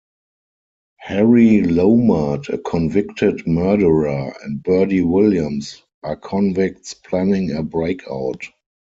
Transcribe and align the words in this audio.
Harry 0.97 1.61
Lomart, 1.61 2.49
a 2.49 2.57
convicted 2.57 3.45
murderer, 3.45 4.35
and 4.41 4.63
Birdy 4.63 5.03
Williams 5.03 5.83
are 6.01 6.15
convicts 6.15 6.95
planning 6.95 7.51
a 7.51 7.61
breakout. 7.61 8.41